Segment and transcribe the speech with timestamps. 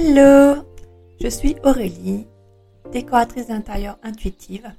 [0.00, 0.62] Hello,
[1.20, 2.28] je suis Aurélie,
[2.92, 4.70] décoratrice d'intérieur intuitive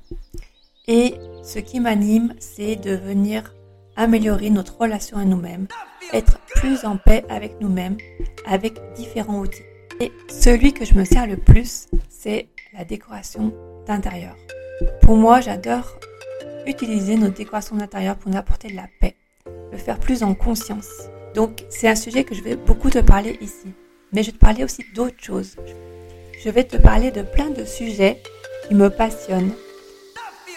[0.87, 3.53] et ce qui m'anime c'est de venir
[3.97, 5.67] améliorer notre relation à nous-mêmes,
[6.13, 7.97] être plus en paix avec nous-mêmes
[8.47, 9.65] avec différents outils.
[9.99, 13.53] Et celui que je me sers le plus c'est la décoration
[13.87, 14.37] d'intérieur.
[15.01, 15.99] Pour moi j'adore
[16.65, 19.17] utiliser notre décoration d'intérieur pour nous apporter de la paix,
[19.73, 21.09] le faire plus en conscience.
[21.35, 23.73] Donc c'est un sujet que je vais beaucoup te parler ici
[24.11, 25.55] mais je vais te parler aussi d'autres choses.
[26.43, 28.21] Je vais te parler de plein de sujets
[28.67, 29.53] qui me passionnent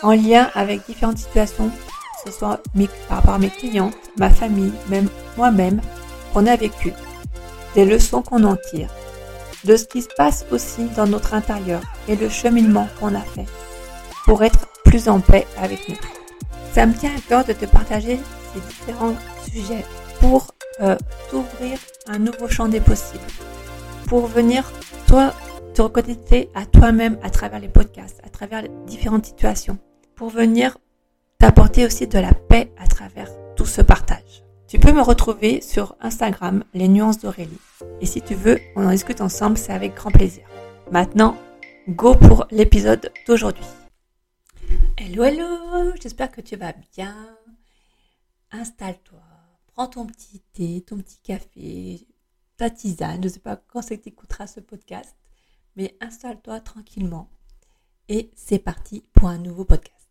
[0.02, 2.60] en lien avec différentes situations, que ce soit
[3.08, 5.80] par rapport à mes clientes, ma famille, même moi-même,
[6.32, 6.92] qu'on a vécu,
[7.74, 8.90] des leçons qu'on en tire,
[9.64, 13.46] de ce qui se passe aussi dans notre intérieur et le cheminement qu'on a fait
[14.24, 15.96] pour être plus en paix avec nous.
[16.72, 18.18] Ça me tient à cœur de te partager
[18.54, 19.14] ces différents
[19.50, 19.84] sujets
[20.22, 20.96] pour euh,
[21.28, 23.24] t'ouvrir un nouveau champ des possibles.
[24.06, 24.72] Pour venir,
[25.08, 25.34] toi,
[25.74, 29.78] te reconnecter à toi-même à travers les podcasts, à travers différentes situations.
[30.14, 30.78] Pour venir
[31.40, 34.44] t'apporter aussi de la paix à travers tout ce partage.
[34.68, 37.58] Tu peux me retrouver sur Instagram, les nuances d'Aurélie.
[38.00, 40.44] Et si tu veux, on en discute ensemble, c'est avec grand plaisir.
[40.92, 41.36] Maintenant,
[41.88, 43.66] go pour l'épisode d'aujourd'hui.
[44.96, 47.16] Hello, hello, j'espère que tu vas bien.
[48.52, 49.31] Installe-toi
[49.72, 52.06] prends ton petit thé, ton petit café,
[52.56, 55.16] ta tisane, je ne sais pas quand c'est que tu écouteras ce podcast,
[55.76, 57.28] mais installe-toi tranquillement
[58.08, 60.08] et c'est parti pour un nouveau podcast.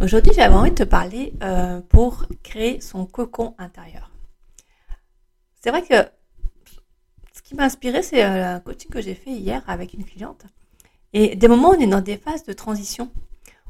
[0.00, 4.10] Aujourd'hui, j'avais envie de te parler euh, pour créer son cocon intérieur.
[5.60, 6.08] C'est vrai que
[7.32, 10.46] ce qui m'a inspiré, c'est euh, un coaching que j'ai fait hier avec une cliente.
[11.12, 13.10] Et des moments, on est dans des phases de transition.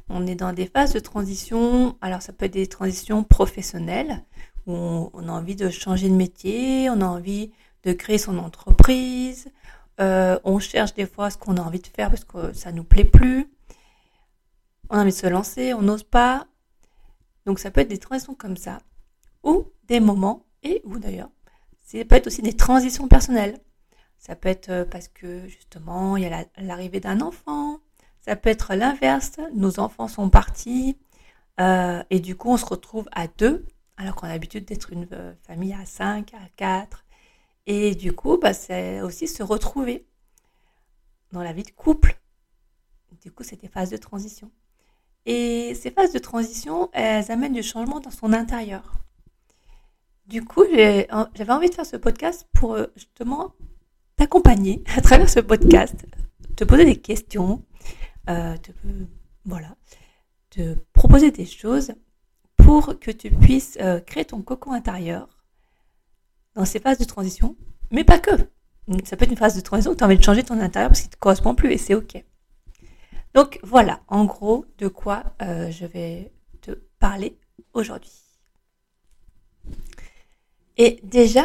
[0.09, 4.25] On est dans des phases de transition, alors ça peut être des transitions professionnelles,
[4.69, 7.53] on, a envie de changer de métier, on a envie
[7.85, 9.51] de créer son entreprise,
[10.01, 12.85] euh, on cherche des fois ce qu'on a envie de faire parce que ça nous
[12.85, 13.51] plaît plus,
[14.91, 16.47] on a envie de se lancer, on n'ose pas.
[17.47, 18.81] Donc ça peut être des transitions comme ça,
[19.43, 21.31] ou des moments, et ou d'ailleurs,
[21.85, 23.59] ça peut être aussi des transitions personnelles.
[24.19, 27.79] Ça peut être euh, parce que justement, il y a l'arrivée d'un enfant.
[28.21, 30.99] Ça peut être l'inverse, nos enfants sont partis
[31.61, 33.65] euh, et du coup on se retrouve à deux
[33.99, 37.05] alors qu'on a l'habitude d'être une euh, famille à 5, à 4.
[37.67, 40.07] Et du coup, bah, c'est aussi se retrouver
[41.33, 42.19] dans la vie de couple.
[43.23, 44.51] Du coup, c'est des phases de transition.
[45.27, 48.95] Et ces phases de transition, elles amènent du changement dans son intérieur.
[50.27, 53.53] Du coup, j'avais envie de faire ce podcast pour euh, justement
[54.17, 56.07] t'accompagner à travers ce podcast,
[56.57, 57.65] te poser des questions,
[58.31, 58.57] euh,
[60.51, 61.93] te, proposer des choses
[62.59, 65.29] pour que tu puisses euh, créer ton cocon intérieur
[66.55, 67.57] dans ces phases de transition,
[67.91, 68.31] mais pas que.
[69.05, 70.91] Ça peut être une phase de transition où tu as envie de changer ton intérieur
[70.91, 72.23] parce qu'il ne te correspond plus et c'est OK.
[73.35, 77.39] Donc voilà, en gros, de quoi euh, je vais te parler
[77.75, 78.13] aujourd'hui.
[80.79, 81.45] Et déjà,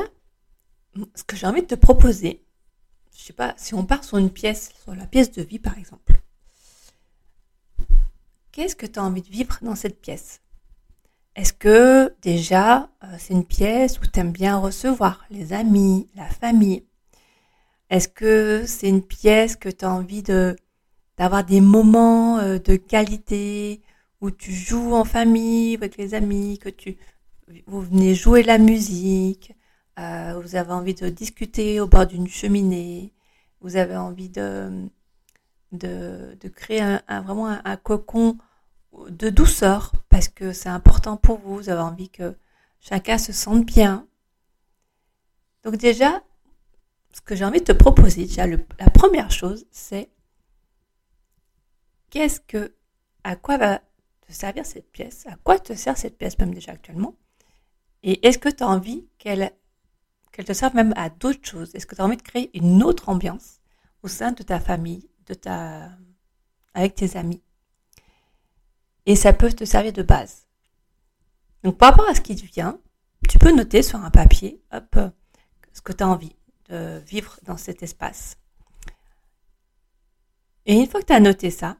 [1.15, 2.45] ce que j'ai envie de te proposer,
[3.15, 5.77] je sais pas, si on part sur une pièce, sur la pièce de vie par
[5.77, 6.21] exemple,
[8.51, 10.42] qu'est-ce que tu as envie de vivre dans cette pièce?
[11.35, 16.27] Est-ce que déjà euh, c'est une pièce où tu aimes bien recevoir les amis, la
[16.27, 16.83] famille?
[17.89, 20.55] Est-ce que c'est une pièce que tu as envie de
[21.17, 23.81] d'avoir des moments euh, de qualité
[24.21, 26.97] où tu joues en famille avec les amis, que tu
[27.67, 29.53] vous venez jouer la musique,
[29.99, 33.13] euh, vous avez envie de discuter au bord d'une cheminée,
[33.61, 34.69] vous avez envie de
[35.71, 38.37] de, de créer un, vraiment un cocon
[39.09, 42.35] de douceur parce que c'est important pour vous, vous avez envie que
[42.79, 44.07] chacun se sente bien.
[45.63, 46.23] Donc déjà,
[47.13, 50.09] ce que j'ai envie de te proposer, déjà la première chose, c'est
[52.09, 52.75] qu'est-ce que,
[53.23, 53.79] à quoi va
[54.21, 57.15] te servir cette pièce, à quoi te sert cette pièce même déjà actuellement,
[58.03, 59.51] et est-ce que tu as envie qu'elle
[60.31, 61.73] qu'elle te serve même à d'autres choses?
[61.75, 63.61] Est-ce que tu as envie de créer une autre ambiance
[64.01, 65.91] au sein de ta famille, de ta,
[66.73, 67.41] avec tes amis?
[69.05, 70.47] Et ça peut te servir de base.
[71.63, 72.79] Donc par rapport à ce qui te vient,
[73.29, 74.97] tu peux noter sur un papier, hop,
[75.71, 76.35] ce que tu as envie
[76.69, 78.37] de vivre dans cet espace.
[80.65, 81.77] Et une fois que tu as noté ça,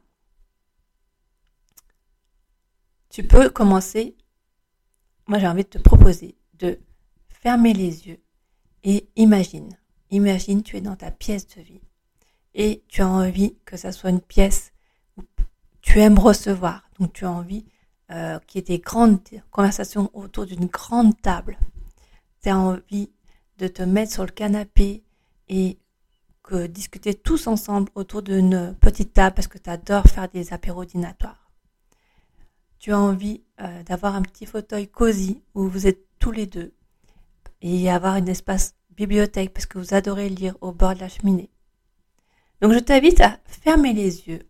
[3.08, 4.16] tu peux commencer,
[5.26, 6.78] moi j'ai envie de te proposer de
[7.28, 8.22] fermer les yeux
[8.82, 9.78] et imagine,
[10.10, 11.80] imagine tu es dans ta pièce de vie
[12.54, 14.73] et tu as envie que ça soit une pièce
[15.84, 17.66] tu aimes recevoir, donc tu as envie
[18.10, 19.20] euh, qu'il y ait des grandes
[19.50, 21.58] conversations autour d'une grande table.
[22.42, 23.12] Tu as envie
[23.58, 25.04] de te mettre sur le canapé
[25.48, 25.78] et
[26.42, 30.86] que discuter tous ensemble autour d'une petite table parce que tu adores faire des apéros
[30.86, 31.50] dînatoires.
[32.78, 36.72] Tu as envie euh, d'avoir un petit fauteuil cosy où vous êtes tous les deux
[37.60, 41.50] et avoir un espace bibliothèque parce que vous adorez lire au bord de la cheminée.
[42.62, 44.48] Donc je t'invite à fermer les yeux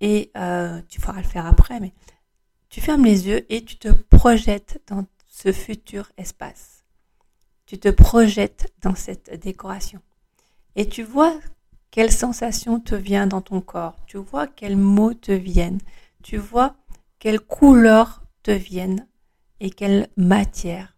[0.00, 1.92] et euh, tu feras le faire après, mais
[2.68, 6.84] tu fermes les yeux et tu te projettes dans ce futur espace.
[7.66, 10.00] Tu te projettes dans cette décoration
[10.76, 11.38] et tu vois
[11.90, 15.80] quelle sensation te vient dans ton corps, tu vois quels mots te viennent,
[16.22, 16.74] tu vois
[17.18, 19.06] quelles couleurs te viennent
[19.60, 20.96] et quelle matière,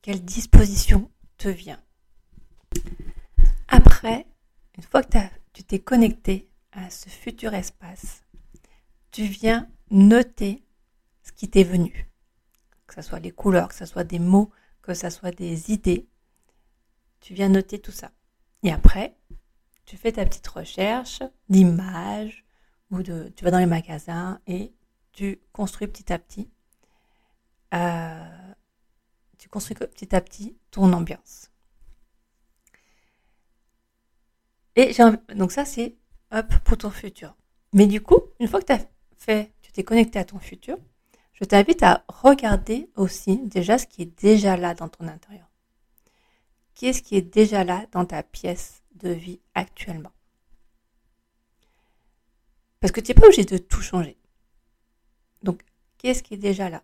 [0.00, 1.80] quelle disposition te vient.
[3.68, 4.26] Après,
[4.76, 5.18] une fois que
[5.52, 8.22] tu t'es connecté à ce futur espace,
[9.10, 10.64] tu viens noter
[11.22, 12.10] ce qui t'est venu.
[12.86, 14.50] Que ce soit les couleurs, que ce soit des mots,
[14.82, 16.08] que ce soit des idées.
[17.20, 18.10] Tu viens noter tout ça.
[18.62, 19.16] Et après,
[19.84, 22.44] tu fais ta petite recherche d'images
[22.90, 24.72] ou de, tu vas dans les magasins et
[25.12, 26.50] tu construis petit à petit,
[27.72, 28.52] euh,
[29.38, 31.50] tu construis petit à petit ton ambiance.
[34.76, 34.92] Et
[35.36, 35.96] donc ça c'est
[36.42, 37.34] pour ton futur.
[37.72, 38.86] Mais du coup, une fois que tu as
[39.16, 40.76] fait, tu t'es connecté à ton futur,
[41.32, 45.48] je t'invite à regarder aussi déjà ce qui est déjà là dans ton intérieur.
[46.74, 50.12] Qu'est-ce qui est déjà là dans ta pièce de vie actuellement?
[52.80, 54.16] Parce que tu n'es pas obligé de tout changer.
[55.42, 55.62] Donc,
[55.98, 56.82] qu'est-ce qui est déjà là?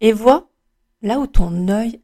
[0.00, 0.48] Et vois
[1.02, 2.00] là où ton œil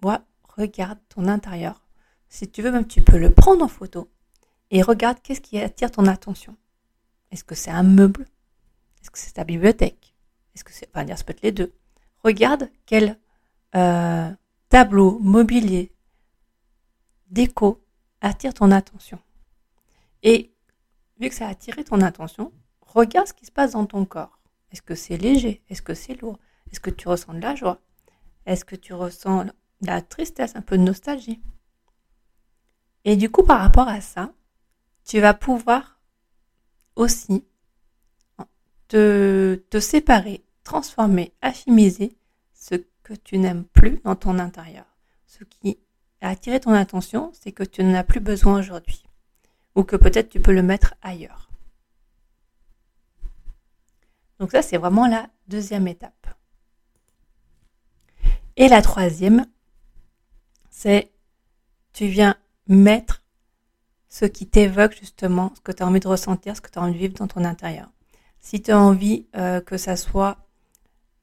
[0.00, 0.24] vois,
[0.56, 1.86] regarde ton intérieur.
[2.28, 4.10] Si tu veux, même tu peux le prendre en photo
[4.72, 6.56] et regarde qu'est-ce qui attire ton attention?
[7.30, 8.26] Est-ce que c'est un meuble?
[9.00, 10.14] Est-ce que c'est ta bibliothèque?
[10.54, 11.74] Est-ce que c'est, enfin, ça peut être les deux.
[12.24, 13.18] Regarde quel
[13.74, 14.30] euh,
[14.70, 15.92] tableau, mobilier,
[17.28, 17.84] déco
[18.22, 19.18] attire ton attention.
[20.22, 20.54] Et
[21.20, 24.38] vu que ça a attiré ton attention, regarde ce qui se passe dans ton corps.
[24.70, 25.62] Est-ce que c'est léger?
[25.68, 26.38] Est-ce que c'est lourd?
[26.70, 27.82] Est-ce que tu ressens de la joie?
[28.46, 29.52] Est-ce que tu ressens de
[29.82, 31.42] la tristesse, un peu de nostalgie?
[33.04, 34.32] Et du coup, par rapport à ça,
[35.04, 36.00] tu vas pouvoir
[36.96, 37.44] aussi
[38.88, 42.16] te, te séparer, transformer, affimiser
[42.52, 44.86] ce que tu n'aimes plus dans ton intérieur.
[45.26, 45.78] Ce qui
[46.20, 49.02] a attiré ton attention, c'est que tu n'en as plus besoin aujourd'hui.
[49.74, 51.50] Ou que peut-être tu peux le mettre ailleurs.
[54.38, 56.28] Donc ça, c'est vraiment la deuxième étape.
[58.56, 59.46] Et la troisième,
[60.70, 61.10] c'est
[61.92, 63.21] tu viens mettre
[64.12, 66.82] ce qui t'évoque justement ce que tu as envie de ressentir, ce que tu as
[66.82, 67.88] envie de vivre dans ton intérieur.
[68.40, 70.36] Si tu as envie euh, que ça soit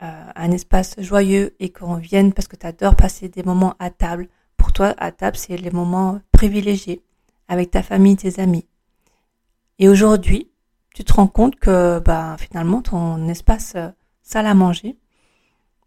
[0.02, 3.92] euh, un espace joyeux et qu'on vienne parce que tu adores passer des moments à
[3.92, 4.28] table,
[4.58, 7.04] pour toi, à table, c'est les moments privilégiés
[7.48, 8.66] avec ta famille, tes amis.
[9.78, 10.50] Et aujourd'hui,
[10.96, 13.90] tu te rends compte que bah, finalement ton espace euh,
[14.24, 14.98] salle à manger,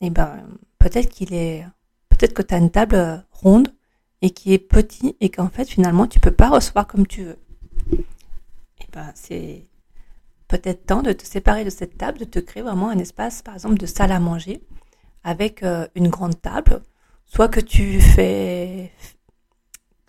[0.00, 0.38] et eh ben
[0.78, 1.66] peut-être qu'il est
[2.10, 3.74] peut-être que tu as une table ronde
[4.22, 7.38] et qui est petit et qu'en fait finalement tu peux pas recevoir comme tu veux.
[7.92, 9.66] Eh ben c'est
[10.48, 13.54] peut-être temps de te séparer de cette table, de te créer vraiment un espace par
[13.54, 14.62] exemple de salle à manger
[15.24, 16.82] avec euh, une grande table,
[17.26, 18.92] soit que tu fais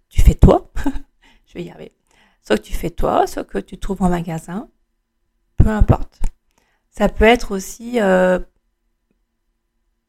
[0.10, 0.72] tu fais toi,
[1.48, 1.92] je vais y arriver.
[2.44, 4.70] Soit que tu fais toi, soit que tu trouves en magasin,
[5.58, 6.20] peu importe.
[6.92, 8.38] Ça peut être aussi euh,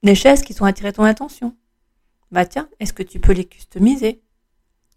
[0.02, 1.56] des chaises qui sont attirées ton attention.
[2.34, 4.20] Bah tiens, est-ce que tu peux les customiser?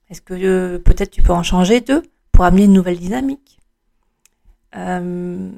[0.10, 2.02] Est-ce que euh, peut-être tu peux en changer deux
[2.32, 3.60] pour amener une nouvelle dynamique?
[4.76, 5.52] Euh,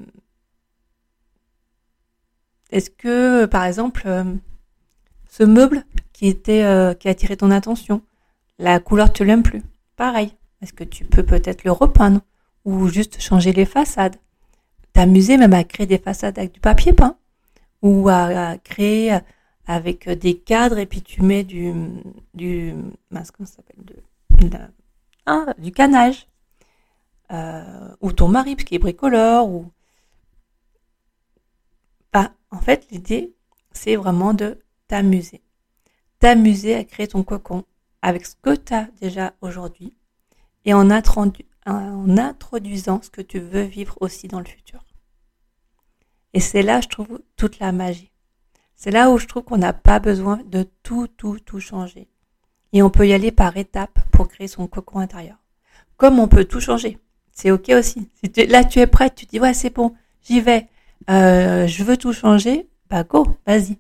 [2.70, 4.10] Est-ce que, par exemple,
[5.30, 6.66] ce meuble qui était
[7.00, 8.02] qui a attiré ton attention,
[8.58, 9.64] la couleur tu l'aimes plus?
[9.96, 10.36] Pareil.
[10.62, 12.20] Est-ce que tu peux peut-être le repeindre
[12.66, 14.18] ou juste changer les façades?
[14.92, 17.16] T'amuser même à créer des façades avec du papier peint
[17.82, 19.18] ou à, créer
[19.70, 21.72] avec des cadres et puis tu mets du
[22.34, 22.74] du
[23.14, 24.58] ça s'appelle de,
[25.28, 26.28] ah, du canage
[27.32, 29.72] euh, ou ton mari parce qu'il est bricoleur ou
[32.12, 33.36] bah, en fait l'idée
[33.72, 34.58] c'est vraiment de
[34.88, 35.44] t'amuser
[36.18, 37.64] t'amuser à créer ton cocon
[38.02, 39.96] avec ce que tu as déjà aujourd'hui
[40.66, 44.84] et en, en introduisant ce que tu veux vivre aussi dans le futur.
[46.34, 48.12] Et c'est là, je trouve, toute la magie.
[48.80, 52.08] C'est là où je trouve qu'on n'a pas besoin de tout, tout, tout changer.
[52.72, 55.36] Et on peut y aller par étapes pour créer son cocon intérieur.
[55.98, 56.98] Comme on peut tout changer.
[57.34, 58.10] C'est ok aussi.
[58.24, 60.70] Si là, tu es prête, tu dis, ouais, c'est bon, j'y vais.
[61.10, 62.70] Euh, je veux tout changer.
[62.90, 63.80] Bah, go, vas-y.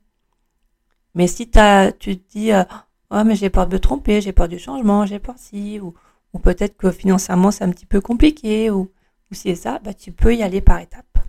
[1.15, 2.51] Mais si tu te dis,
[3.09, 5.93] oh, mais j'ai peur de me tromper, j'ai peur du changement, j'ai peur si, ou,
[6.33, 8.91] ou peut-être que financièrement c'est un petit peu compliqué, ou,
[9.31, 11.19] ou si c'est ça, bah, tu peux y aller par étapes.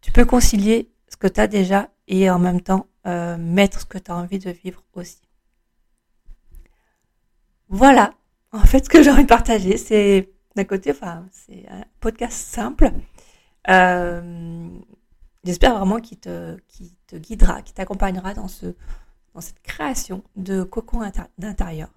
[0.00, 3.86] Tu peux concilier ce que tu as déjà et en même temps euh, mettre ce
[3.86, 5.20] que tu as envie de vivre aussi.
[7.68, 8.14] Voilà,
[8.52, 12.36] en fait, ce que j'ai envie de partager, c'est d'un côté, enfin, c'est un podcast
[12.36, 12.92] simple.
[13.68, 14.68] Euh,
[15.42, 16.56] j'espère vraiment qu'il te,
[17.14, 18.46] guidera, qu'il t'accompagnera dans,
[19.34, 21.00] dans cette création de cocon
[21.38, 21.90] d'intérieur,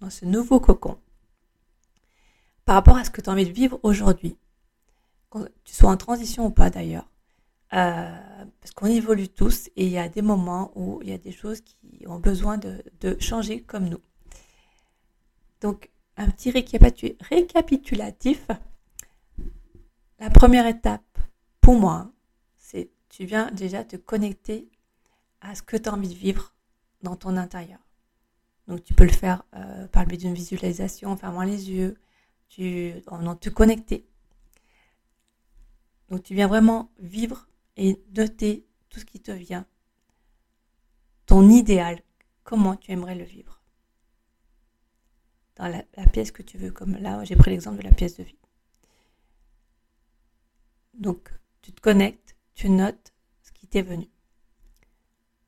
[0.00, 0.98] dans ce nouveau cocon,
[2.64, 4.36] par rapport à ce que tu as envie de vivre aujourd'hui,
[5.30, 7.08] que tu sois en transition ou pas d'ailleurs.
[7.74, 11.18] Euh, parce qu'on évolue tous et il y a des moments où il y a
[11.18, 12.82] des choses qui ont besoin de,
[13.20, 14.00] changer comme nous.
[15.60, 18.46] Donc, un petit récapitulatif.
[20.18, 21.18] La première étape,
[21.60, 22.10] pour moi,
[22.56, 24.68] c'est tu viens déjà te connecter
[25.40, 26.54] à ce que tu as envie de vivre
[27.02, 27.78] dans ton intérieur.
[28.66, 31.96] Donc tu peux le faire euh, par le biais d'une visualisation en fermant les yeux,
[32.48, 34.06] tu, en te connecter.
[36.10, 37.47] Donc tu viens vraiment vivre
[37.78, 39.66] et noter tout ce qui te vient,
[41.26, 42.02] ton idéal,
[42.42, 43.62] comment tu aimerais le vivre?
[45.56, 48.24] Dans la, pièce que tu veux, comme là, j'ai pris l'exemple de la pièce de
[48.24, 48.38] vie.
[50.94, 51.32] Donc,
[51.62, 54.08] tu te connectes, tu notes ce qui t'est venu.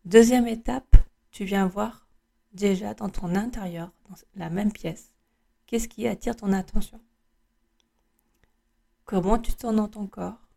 [0.04, 0.96] Deuxième étape,
[1.30, 2.08] tu viens voir
[2.52, 5.12] déjà dans ton intérieur, dans la même pièce,
[5.66, 7.00] qu'est-ce qui attire ton attention?
[9.04, 10.50] Comment tu te sens dans ton corps?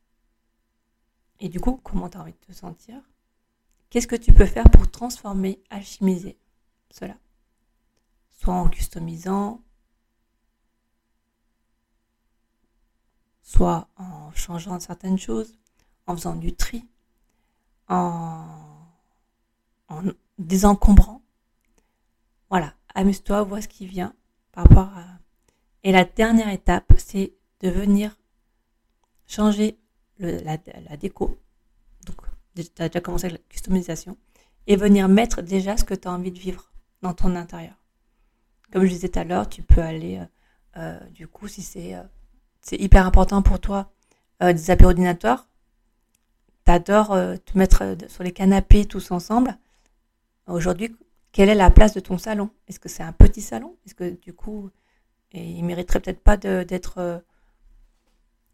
[1.39, 3.01] Et du coup, comment tu as envie de te sentir?
[3.89, 6.37] Qu'est-ce que tu peux faire pour transformer, alchimiser
[6.89, 7.15] cela?
[8.31, 9.61] Soit en customisant,
[13.41, 15.57] soit en changeant certaines choses,
[16.07, 16.87] en faisant du tri,
[17.87, 18.47] en,
[19.89, 20.03] en
[20.37, 21.21] désencombrant.
[22.49, 24.15] Voilà, amuse-toi, vois ce qui vient
[24.51, 25.05] par rapport à...
[25.83, 28.17] Et la dernière étape, c'est de venir
[29.27, 29.79] changer
[30.27, 31.37] la, déco.
[32.05, 32.17] Donc,
[32.55, 34.17] tu as déjà commencé avec la customisation.
[34.67, 37.75] Et venir mettre déjà ce que tu as envie de vivre dans ton intérieur.
[38.71, 40.25] Comme je disais tout à l'heure, tu peux aller, euh,
[40.77, 42.01] euh, du coup, si c'est euh,
[42.61, 43.91] c'est hyper important pour toi,
[44.39, 45.49] des apéros ordinateurs,
[46.63, 49.57] t'adores te mettre sur les canapés tous ensemble.
[50.47, 50.95] Aujourd'hui,
[51.33, 52.49] quelle est la place de ton salon?
[52.69, 53.75] Est-ce que c'est un petit salon?
[53.85, 54.69] Est-ce que du coup,
[55.33, 57.23] il mériterait peut-être pas d'être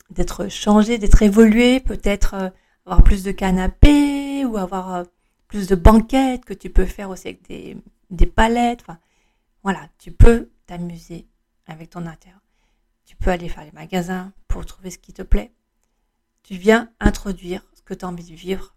[0.09, 2.51] d'être changé, d'être évolué, peut-être
[2.85, 5.05] avoir plus de canapés ou avoir
[5.47, 7.77] plus de banquettes que tu peux faire aussi avec des,
[8.09, 8.81] des palettes.
[8.81, 8.99] Enfin,
[9.63, 11.27] voilà, tu peux t'amuser
[11.67, 12.41] avec ton intérieur.
[13.05, 15.51] Tu peux aller faire les magasins pour trouver ce qui te plaît.
[16.43, 18.73] Tu viens introduire ce que tu as envie de vivre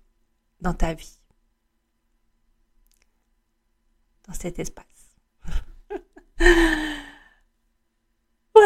[0.61, 1.19] dans ta vie.
[4.27, 5.17] Dans cet espace.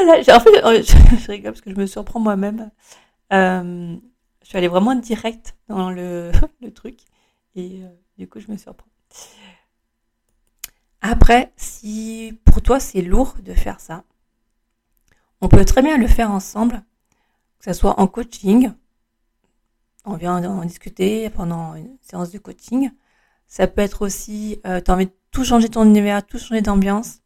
[0.09, 2.71] oh, je, rigole parce que je me surprends moi-même.
[3.33, 3.97] Euh,
[4.43, 6.33] je suis allée vraiment direct dans le,
[6.75, 7.01] truc
[7.55, 8.87] et euh, du coup, je me surprends.
[11.01, 14.05] Après, si pour toi c'est lourd de faire ça,
[15.41, 16.83] on peut très bien le faire ensemble,
[17.59, 18.73] que ce soit en coaching.
[20.05, 22.91] On vient en discuter pendant une séance de coaching.
[23.49, 26.63] Ça peut être aussi, euh, tu as envie de tout changer ton univers, tout changer
[26.63, 27.21] d'ambiance.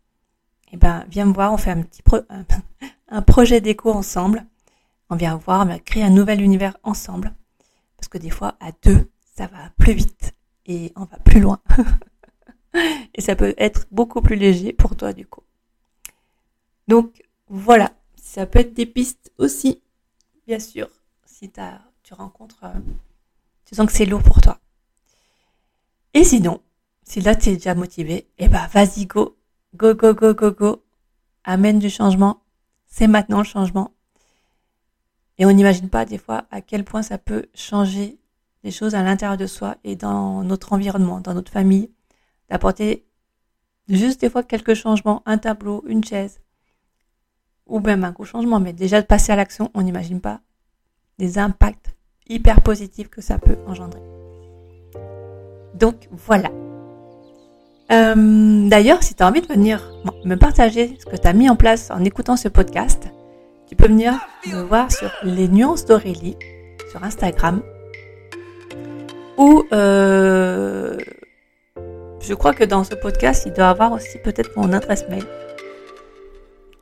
[0.72, 2.02] Eh ben, viens me voir, on fait un petit
[3.08, 4.46] un projet d'écho ensemble.
[5.08, 7.34] On vient voir, on va créer un nouvel univers ensemble.
[7.96, 10.34] Parce que des fois, à deux, ça va plus vite
[10.66, 11.60] et on va plus loin.
[13.14, 15.42] et ça peut être beaucoup plus léger pour toi du coup.
[16.88, 19.82] Donc voilà, ça peut être des pistes aussi,
[20.46, 20.88] bien sûr,
[21.24, 22.78] si as, tu rencontres, euh,
[23.64, 24.60] tu sens que c'est lourd pour toi.
[26.14, 26.60] Et sinon,
[27.02, 29.36] si là tu es déjà motivé, eh ben vas-y go,
[29.74, 30.82] go go go go go,
[31.44, 32.42] amène du changement,
[32.86, 33.92] c'est maintenant le changement.
[35.38, 38.18] Et on n'imagine pas des fois à quel point ça peut changer
[38.62, 41.90] les choses à l'intérieur de soi et dans notre environnement, dans notre famille,
[42.48, 43.06] d'apporter
[43.88, 46.40] juste des fois quelques changements, un tableau, une chaise,
[47.66, 50.40] ou même un gros changement, mais déjà de passer à l'action, on n'imagine pas
[51.18, 51.94] les impacts
[52.28, 54.00] hyper positifs que ça peut engendrer.
[55.74, 56.50] Donc voilà.
[57.90, 59.92] Euh, d'ailleurs, si tu as envie de venir
[60.24, 63.08] me partager ce que tu as mis en place en écoutant ce podcast,
[63.68, 64.14] tu peux venir
[64.46, 66.36] me voir sur les nuances d'Aurélie
[66.90, 67.62] sur Instagram
[69.36, 70.96] ou euh,
[72.20, 75.24] je crois que dans ce podcast, il doit avoir aussi peut-être mon adresse mail.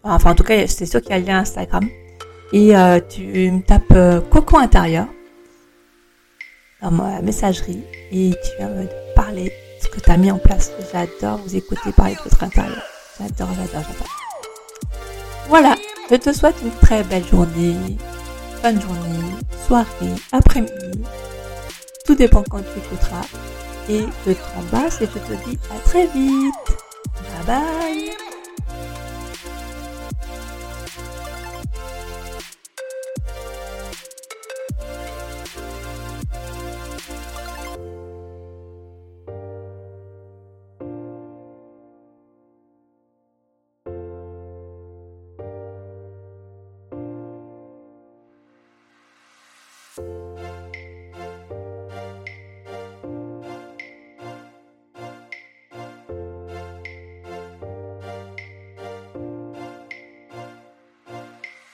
[0.03, 1.89] Enfin, en tout cas, c'est sûr qu'il y a le lien Instagram.
[2.53, 5.07] Et euh, tu me tapes Coco intérieur
[6.83, 10.73] dans ma messagerie et tu vas me parler ce que tu as mis en place.
[10.93, 12.83] J'adore vous écouter parler de votre intérieur.
[13.19, 14.19] J'adore, j'adore, j'adore.
[15.49, 15.75] Voilà,
[16.11, 17.75] je te souhaite une très belle journée,
[18.63, 19.35] de journée,
[19.67, 21.03] soirée, après-midi.
[22.05, 23.25] Tout dépend quand tu écouteras.
[23.89, 26.55] Et je t'embrasse et je te dis à très vite.
[27.47, 28.38] Bye bye